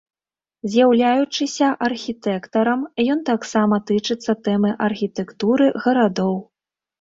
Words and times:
З'яўляючыся 0.75 1.67
архітэктарам, 1.87 2.81
ён 3.17 3.21
таксама 3.29 3.75
тычыцца 3.93 4.31
тэмы 4.49 4.71
архітэктуры 4.87 5.69
гарадоў. 5.87 6.35